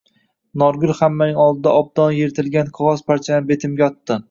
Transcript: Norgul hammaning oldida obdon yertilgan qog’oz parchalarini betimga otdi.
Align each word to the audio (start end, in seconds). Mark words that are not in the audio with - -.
Norgul 0.61 0.93
hammaning 0.99 1.37
oldida 1.43 1.75
obdon 1.83 2.15
yertilgan 2.21 2.75
qog’oz 2.81 3.07
parchalarini 3.13 3.55
betimga 3.55 3.89
otdi. 3.93 4.19